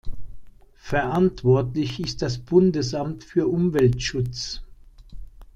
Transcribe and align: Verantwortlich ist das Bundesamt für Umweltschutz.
Verantwortlich 0.81 1.99
ist 1.99 2.23
das 2.23 2.39
Bundesamt 2.39 3.23
für 3.23 3.45
Umweltschutz. 3.47 4.63